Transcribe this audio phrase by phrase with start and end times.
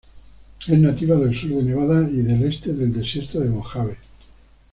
[0.67, 3.97] Es nativa del sur de Nevada, y el este del Desierto de Mojave.